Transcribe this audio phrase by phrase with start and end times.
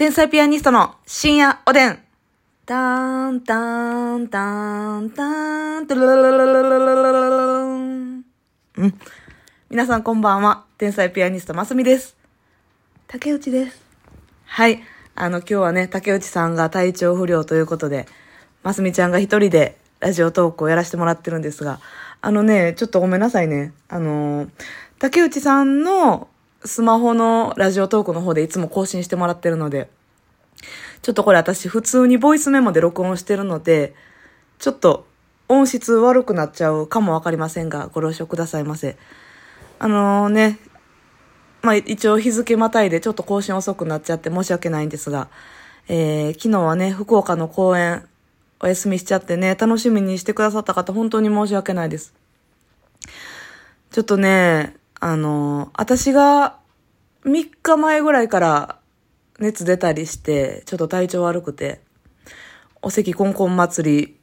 [0.00, 1.98] 天才ピアニストの深夜おでん。
[2.64, 6.00] たーん、たーん、たーん、たーん、たー
[7.66, 8.24] ん。
[8.78, 8.94] うん。
[9.68, 10.64] 皆さんこんばんは。
[10.78, 12.16] 天才ピアニスト、ますみです。
[13.08, 13.82] 竹内です。
[14.46, 14.80] はい。
[15.14, 18.06] あの、今日はね、竹内さんが体調不良ということで、
[18.62, 21.78] ますみちゃんが一人でラジオトークをやらせてもらってるんですが、
[22.22, 23.74] あのね、ちょっとごめんなさいね。
[23.90, 24.50] あのー、
[24.98, 26.29] 竹内さんの
[26.64, 29.88] スマホのラジオトークの方でいつも更新してもらってるので、
[31.02, 33.94] ちょっとこれ私普通にボイスメモで録音してるので、
[34.58, 35.06] ちょっと
[35.48, 38.96] 音質悪くなっちゃうかもわかりませんが、ご了承くださいませ。
[39.78, 40.58] あのね、
[41.62, 45.28] まあ一応日付またいでちょっと更新遅くなっちゃって申し訳ないんですが、
[45.88, 48.06] えー、昨日はね、福岡の公演
[48.60, 52.12] お休みしちゃってね、楽しみにしてくださった方本当に申し訳ないです。
[53.90, 56.58] ちょっとね、あの、私が
[57.24, 58.78] 3日前ぐらいから
[59.38, 61.80] 熱出たりして、ちょっと体調悪くて、
[62.82, 64.16] お赤コンコン祭り、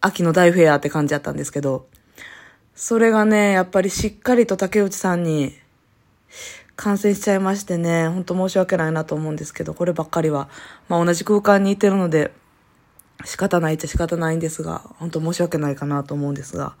[0.00, 1.86] 秋の大フェアって感じだったんですけど、
[2.74, 5.52] それがね、やっぱりしっかりと竹内さんに
[6.76, 10.48] 感染しちゃいましてね、ほんと申し訳ないなと思うんですけど、こればっかりは、
[10.88, 12.32] まあ同じ空間にいてるので、
[13.24, 16.76] 仕方ないっちゃ仕方ないんですが、本当申し訳ないかなと思うんですが、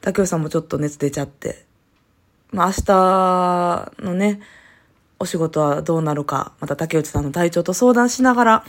[0.00, 1.66] 竹内さんもちょっと熱出ちゃって、
[2.52, 2.72] まあ明
[3.98, 4.40] 日のね、
[5.18, 8.64] お仕事はどうなるか、また竹内さんの体調と相談しながら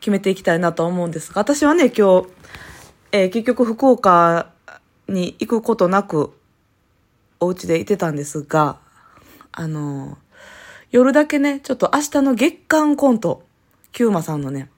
[0.00, 2.28] 決めていきたいなと思うんですが、私はね、今日、
[3.12, 4.50] えー結局福岡
[5.08, 6.32] に行くことなく、
[7.38, 8.78] お家でいてたんですが、
[9.52, 10.16] あのー
[10.90, 13.42] 夜だけね、ちょっと明日の月間コント、
[13.92, 14.70] キューマさんのね、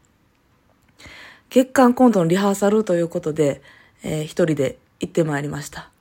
[1.50, 3.62] 月間コントのリハーサルということで、
[4.02, 5.93] えー一人で行ってまいりました。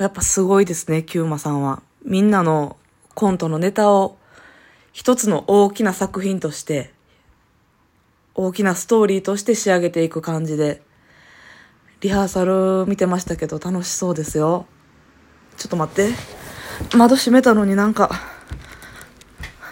[0.00, 1.82] やっぱすごいですね、キューマさんは。
[2.06, 2.78] みんなの
[3.14, 4.16] コントのネタを
[4.92, 6.94] 一つの大きな作品として、
[8.34, 10.80] 大きなストーリーとして仕上げていく感じで、
[12.00, 14.64] リハーサル見てましたけど楽しそうですよ。
[15.58, 16.14] ちょっと待って。
[16.96, 18.10] 窓閉めたのになんか、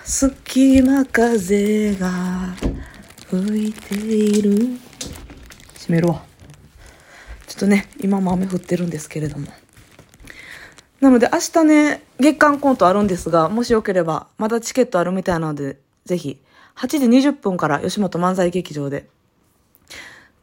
[0.05, 2.55] 隙間風が
[3.31, 4.51] 吹いている。
[5.73, 6.23] 閉めるわ。
[7.47, 9.47] ちょっとね、今も雨降ってるんですけれども。
[11.01, 16.41] なので明日ね、月間コントあるんですが、もしよければ、まだチケットあるみたいなので、ぜひ、
[16.75, 19.09] 8時20分から吉本漫才劇場で、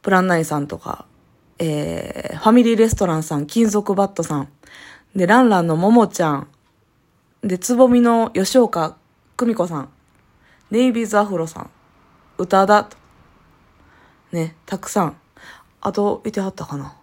[0.00, 1.04] プランナインさんとか、
[1.58, 4.48] えー、ファミリーレストランさん、金属バットさん、
[5.14, 6.48] で、ランランのももちゃん、
[7.42, 8.96] で、つぼみの吉岡
[9.36, 9.88] 久美子さん、
[10.70, 11.70] ネイビーズアフロさん、
[12.38, 12.96] 歌田と、
[14.32, 15.16] ね、たくさん。
[15.82, 16.96] あと、いてはったかな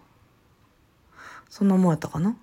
[1.48, 2.36] そんなもんやったかな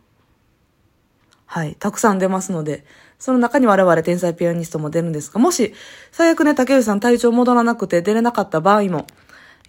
[1.51, 1.75] はい。
[1.77, 2.85] たくさん出ますので、
[3.19, 5.73] その中に我々天才ピアニストも出るんですが、もし、
[6.09, 9.05] 最悪ね、竹内さん体調戻らなくて出れなかった場合も、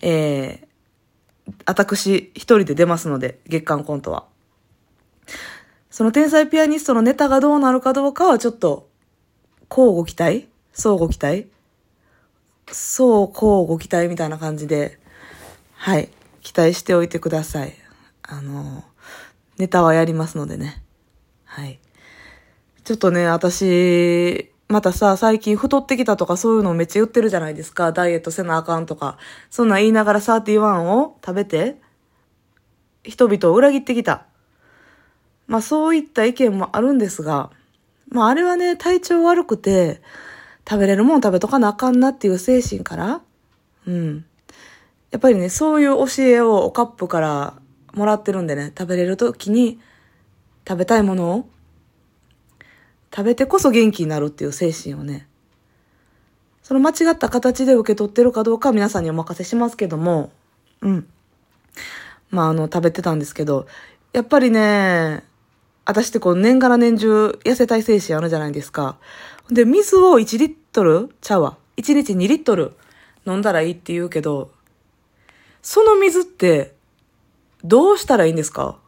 [0.01, 4.27] えー、私一人で出ますので、月間コントは。
[5.91, 8.89] その天才ピアニストのネタがどうなるかどうかはちょっと、
[9.69, 10.49] 交互期待？
[10.73, 11.49] 相互期待？
[12.71, 15.01] そう交互期待みたいな感じで、
[15.75, 16.11] はい。
[16.43, 17.75] 期待しておいてください。
[18.23, 18.85] あの、
[19.59, 20.81] ネタはやりますのでね。
[21.53, 21.79] はい。
[22.83, 27.93] ちょっとね、私、またさ、最近太ってきたとかそういうのめっちゃ言ってるじゃないですか。
[27.93, 29.19] ダイエットせなあかんとか。
[29.51, 31.77] そんな言いながら31を食べて、
[33.05, 34.25] 人々を裏切ってきた。
[35.47, 37.51] まあそういった意見もあるんですが、
[38.09, 40.01] まああれはね、体調悪くて、
[40.67, 43.21] 食べれるもん食べとかなあかんなっていう精神から、
[43.87, 44.25] うん。
[45.11, 47.55] やっぱりね、そういう教えをおカップから
[47.93, 49.79] もらってるんでね、食べれる時に
[50.67, 51.49] 食べたいものを？
[53.15, 55.27] 食べてこそ元気になるっていう精神をね、
[56.63, 60.33] その間違った形で受け取ってるかどうかは皆さんにお任せしますけども、
[60.81, 61.07] うん。
[62.31, 63.67] まあ、あの、食べてたんですけど、
[64.15, 65.25] やっぱりね、
[65.85, 68.97] 私ってこう年がら年中痩せたい精神あるじゃないですか。
[69.51, 71.59] で、水を1リットルちゃうわ。
[71.77, 72.77] 1日2リットル
[73.27, 74.51] 飲んだらいいって言うけど、
[75.61, 76.75] その水って
[77.65, 78.79] どうしたらいいんですか？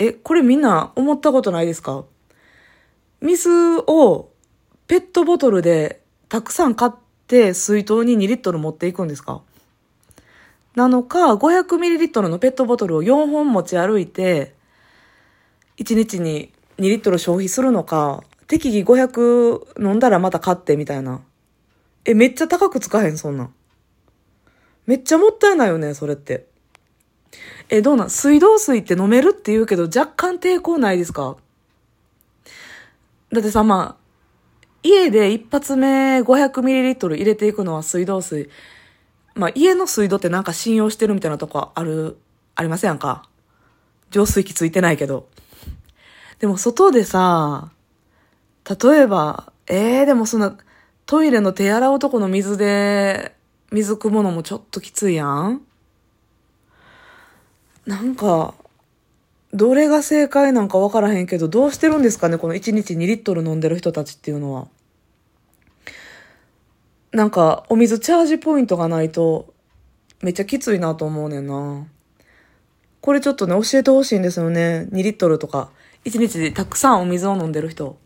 [0.00, 2.04] え、これみんな思ったことないですか？
[3.20, 4.30] 水を
[4.86, 6.00] ペットボトルで
[6.30, 6.92] たくさん買っ
[7.26, 9.42] て水筒に2リットル持っていくんですか？
[10.74, 14.54] なのか、500ミリリットルのペットボトルを4本持ち歩いて、
[15.76, 21.20] 1日に2リットル消費するのか、適宜500飲んだらまた買ってみたいな。
[22.06, 23.54] え、めっちゃ高くつかへん、そんなん。
[24.86, 26.46] めっちゃもったいないよね、それって。
[27.68, 28.10] え、どうなん？
[28.10, 31.36] 水道水って飲めるって言うけど若干抵抗ないですか？
[33.32, 38.50] だってさ、まあ、家で一発目 500ml 入れていくのは水道水。
[39.34, 42.18] まあ、家の水道ってなんか信用してるみたいなとこある、
[42.56, 43.28] ありませんか？
[44.10, 45.28] 浄水器ついてないけど。
[46.40, 47.70] でも外でさ、
[48.68, 50.56] 例えば、えー、でもそんな、
[51.06, 53.36] トイレの手洗うとこの水で、
[53.70, 55.62] 水汲むのもちょっときついやん
[57.86, 58.54] なんか、
[59.52, 64.68] どれが正解なんかわからへんけど、どうしてるんですかねこの1日2リットル飲んでる人たちっていうのは。
[67.12, 69.52] なんか、お水チャージポイントがないと、
[70.22, 71.86] めっちゃきついなと思うねんな。
[73.00, 74.86] これちょっとね、教えてほしいんですよね。
[74.92, 75.70] 2リットルとか。
[76.04, 77.98] 1日でたくさんお水を飲んでる人。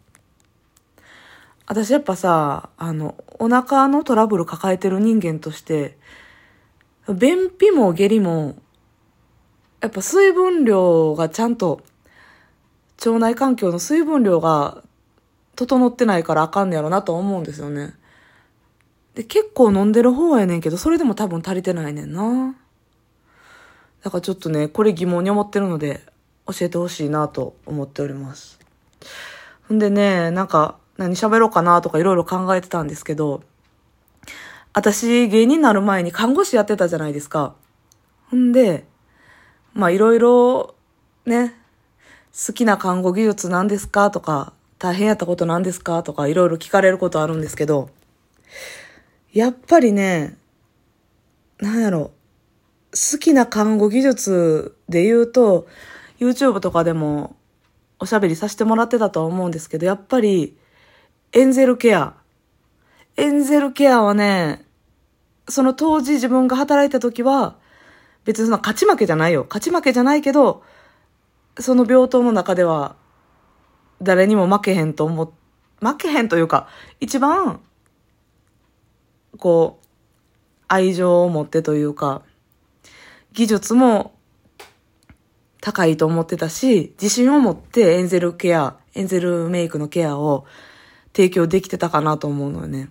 [1.67, 5.97] 私やっぱさ、あの、お腹のトラブル抱えてる人間として、
[7.09, 8.57] 便秘も下痢も、
[9.85, 11.83] やっぱ水分量がちゃんと、
[13.05, 14.83] 腸内環境の水分量が
[15.57, 17.93] 整ってないからあかんねやろなと思うんですよね。
[19.15, 22.57] で、結構飲んでる方やねんけど、それでも多分足りてないねんな。
[24.03, 26.01] だからちょっとね、これ疑問に思ってるので、
[26.47, 28.59] 教えてほしいなと思っております。
[29.71, 33.43] んでね、なんか、何喋ろうかなとかいろいろ考えてたんですけど、
[34.73, 37.55] 私芸人になる前に看護師やってたじゃないですか。
[38.31, 38.87] ほんで、
[39.75, 40.75] まあいろいろ
[41.27, 41.55] ね、
[42.33, 47.91] 好きな看護技術なんですかとか、大変やったことなんですかとかいろいろ聞かれることあるんですけど、
[49.33, 50.37] やっぱりね、
[51.59, 52.13] なんやろ、
[52.93, 55.67] 好きな看護技術で言うと、
[56.21, 57.35] YouTube とかでも
[57.99, 60.57] おしゃべりさせてもらってたと思うんですけど、やっぱり
[61.33, 62.15] エンゼルケア。
[63.17, 64.65] エンゼルケアはね、
[65.49, 67.57] その当時自分が働いた時は、
[68.25, 69.47] 別にその勝ち負けじゃないよ。
[69.49, 70.63] 勝ち負けじゃないけど、
[71.59, 72.97] その病棟の中では、
[74.03, 75.31] 誰にも負けへんと思っ、
[75.81, 76.69] 負けへんというか、
[77.01, 77.61] 一番、
[79.39, 79.87] こう、
[80.69, 82.23] 愛情を持ってというか、
[83.33, 84.15] 技術も
[85.61, 90.47] 高いと思ってたし、自信を持ってエンゼルケア、エンゼルメイクのケアを
[91.15, 92.91] 提供できてたかなと思うのよね。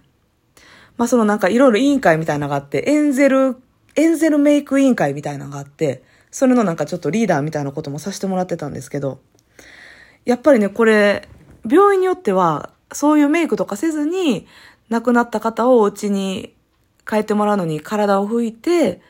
[0.98, 3.58] まあそのなんかいろいろ委員会みたいなのがあって、エンゼル、
[3.96, 9.20] エンゼルメイク委員会みたいなのがあって、それのなんかちょっとリーダーみたいなこともさせてもらってたんですけど、
[10.26, 11.28] やっぱりね、これ、
[11.70, 14.48] 病院によっては、そういうメイクとかせずに、
[14.90, 16.54] 亡くなった方をお家に
[17.08, 19.02] 帰ってもらうのに体を拭いて、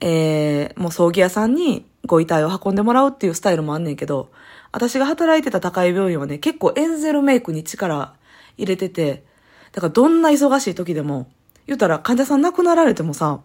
[0.00, 4.30] えー、もう葬儀屋さんにご遺体を運んでもらうっていうスタイルもあんねんけど、
[4.72, 8.14] 私が働いてた高い病院はね、結構エンゼルメイクに力
[8.56, 9.24] 入れてて、
[9.72, 11.28] だからどんな忙しい時でも、
[11.66, 13.40] 言うたら患者さん亡くなられてもさ、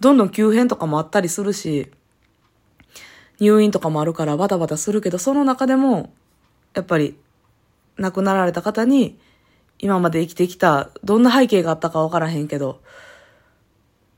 [0.00, 1.90] どんどん急変とかもあったりするし、
[3.40, 6.12] 入院とかもあるからバタバタするけど、その中でも、
[6.74, 7.16] やっぱり、
[7.96, 9.18] 亡くなられた方に、
[9.78, 12.80] 今まで生きてきた、どんな背景があったかわからへんけど、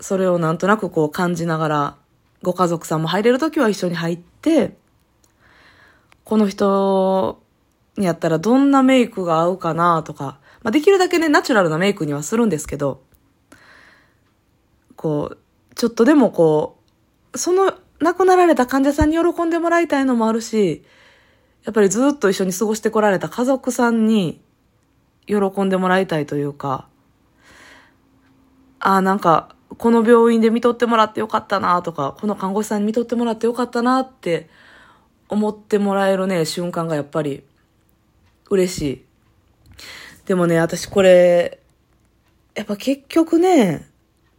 [0.01, 1.97] それをなんとなくこう感じながら、
[2.43, 4.77] ご家族さんも入れるときは一緒に入って、
[6.25, 7.41] この人
[7.97, 13.03] にやったらどんなメイクが合うかなとか、まあ、できるだけね、ナチュラルなメイクにはするんですけど、
[14.97, 15.39] こう、
[15.77, 16.79] ちょっとでもこ
[17.33, 20.83] う、その亡くなられた患者さんに喜んでもらいたいのもあるし、
[21.65, 24.41] やっぱりずっと一緒に過ごしてこられた家族さんに
[25.27, 26.89] 喜んでもらいたいというか、
[28.81, 34.49] ああ、なんか、この病院で見とってもらってよかったなとか、この看護師さんに見とってもらってよかったなって
[35.29, 37.43] 思ってもらえるね、瞬間がやっぱり
[38.49, 39.05] 嬉しい。
[40.25, 41.61] でもね、私これ、
[42.55, 43.89] やっぱ結局ね、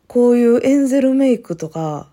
[0.08, 2.10] こういうエンゼルメイクとか、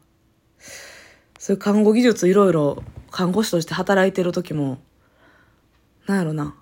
[1.39, 4.79] そういう看護技術いろいろ看護師として働いてる時も、
[6.07, 6.57] なんやろな。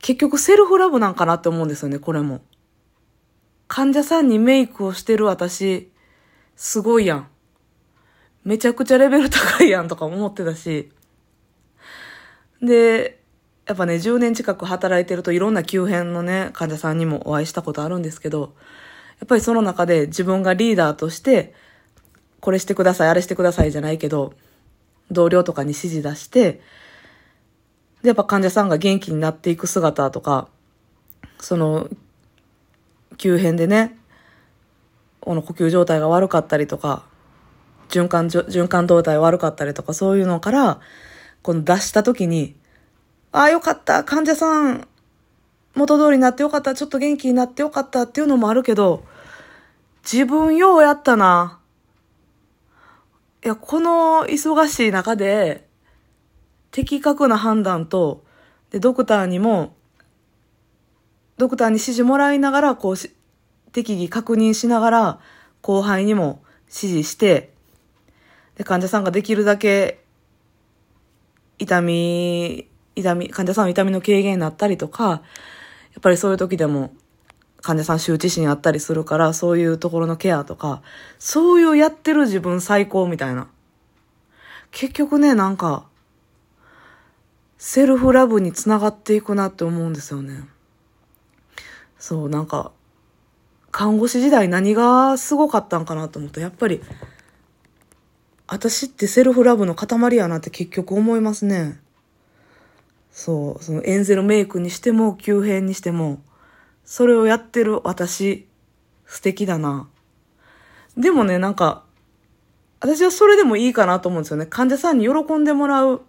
[0.00, 2.40] 結局セルフラブなんかなって思うんですよね、これも。
[3.68, 5.90] 患者さんにメイクをしてる私、
[6.54, 7.28] すごいやん。
[8.44, 10.90] めちゃくちゃレベル高いやんとか思ってたし。
[12.62, 13.20] で、
[13.66, 18.54] やっぱね、10年近く働いてるといろんな急変のね、患者さんにもお会いしたことあるんですけど、
[19.20, 21.54] やっぱりその中で自分がリーダーとして、
[22.40, 24.34] これしてください、あれしてくださいじゃないけど、
[25.10, 26.60] 同僚とかに指示出して、
[28.02, 30.48] で、やっぱ患者さんが元気になっていく姿とか、
[31.40, 31.88] その、
[33.16, 33.96] 急変でね、
[35.20, 37.04] この呼吸状態が悪かったりとか、
[37.88, 40.80] 循環、循環動態悪かったりとか、そういうのから、
[41.42, 42.54] この出した時に、
[43.32, 44.88] ああ、よかった、患者さん、
[45.76, 49.04] 元通りになってよかった、ちょっと元気になってよかったっていうのもあるけど、
[50.10, 51.60] 自分ようやったな。
[53.44, 55.68] いや、この忙しい中で、
[56.70, 58.24] 的確な判断と、
[58.70, 59.76] で、ドクターにも、
[61.36, 63.14] ドクターに指示もらいながら、こうし、
[63.72, 65.20] 適宜確認しながら、
[65.60, 67.52] 後輩にも指示して、
[68.56, 70.02] で、患者さんができるだけ、
[71.58, 75.22] 痛み、痛み、患者さんの痛みの軽減になったりとか、
[75.98, 76.92] っぱりそういう時でも、
[77.62, 80.82] 患者さん羞恥心あったりするから、そういうところのケアとか、
[81.18, 83.48] そういうやってる自分最高みたいな。
[84.70, 85.86] 結局ね、なんか、
[87.58, 90.44] セルフラブにつながっていくなって思うんですよね。
[91.98, 92.72] そう、なんか、
[93.72, 96.82] 看護師時代何がすごかったんかなと思ったやっぱり、
[98.46, 101.80] 私ってセルフラブの塊やなって結局思いますね。
[103.16, 106.20] そう、そのエンゼルメイクにしても、急変にしても、
[106.84, 108.46] それをやってる私、
[109.06, 109.88] 素敵だな。
[110.98, 111.84] でもね、なんか、
[112.78, 114.44] 私はそれでもいいかなと思うんですよね。
[114.44, 116.02] 患者さんに喜んでもらう、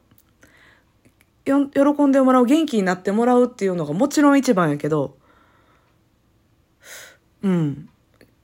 [1.46, 1.54] 喜
[2.08, 5.16] んでもらう、元気になってもらうっていうのがもちろん一番やけど、
[7.42, 7.90] うん。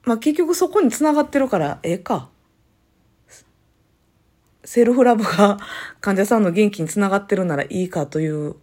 [0.04, 2.30] まあ結局そこに繋がってるからええか。
[4.64, 5.58] セルフラブが
[6.00, 8.56] 患者さんの元気につながってるならいいかという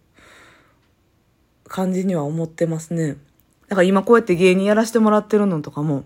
[1.68, 3.16] 感じには思ってますね。
[3.68, 6.04] だから今こうやって芸人やらせてもらってるのとかも、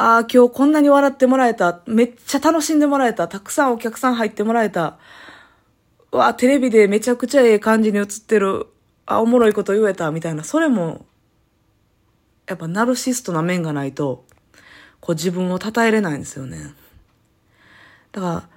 [0.00, 1.80] ああ、今日こんなに笑ってもらえた。
[1.86, 3.26] めっちゃ楽しんでもらえた。
[3.26, 4.96] たくさんお客さん入ってもらえた。
[6.12, 8.68] わあ、テレビでめちゃくちゃええ感じに映ってる。
[9.06, 10.12] あ、おもろいこと言えた。
[10.12, 10.44] みたいな。
[10.44, 11.04] それも、
[12.46, 14.24] やっぱナルシストな面がないと、
[15.00, 16.74] こう自分を称えれないんですよね。
[18.18, 18.48] だから、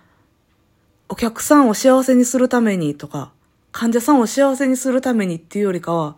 [1.07, 3.31] お客さんを幸せにするためにとか、
[3.71, 6.15] 患者さんを幸せにするためにっていうよりかは、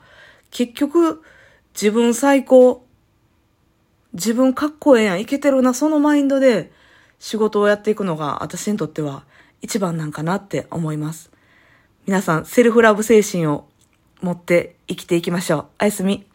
[0.49, 1.21] 結局、
[1.73, 2.85] 自分最高、
[4.13, 6.71] 自分かっこええやん、いけてるな、そのマインドで
[7.19, 9.25] 仕事をやっていくのが私にとっては
[9.61, 11.29] 一番なんかなって思います。
[12.05, 13.65] 皆さん、セルフラブ精神を
[14.21, 15.65] 持って生きていきましょう。
[15.81, 16.32] おやすみ。